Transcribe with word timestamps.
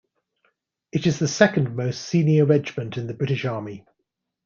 It 0.91 1.05
is 1.05 1.19
the 1.19 1.27
second-most 1.27 2.01
senior 2.01 2.45
regiment 2.45 2.97
in 2.97 3.05
the 3.05 3.13
British 3.13 3.45
Army. 3.45 3.85